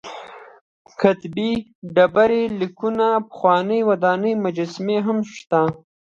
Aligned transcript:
کتیبې 0.99 1.51
ډبر 1.95 2.31
لیکونه 2.59 3.07
پخوانۍ 3.29 3.81
ودانۍ 3.89 4.33
مجسمې 4.45 4.97
هم 5.05 5.17
شته. 5.33 5.61